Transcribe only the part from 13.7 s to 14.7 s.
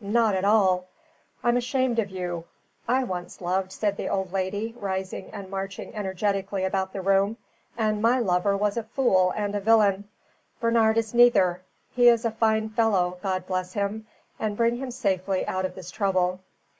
him and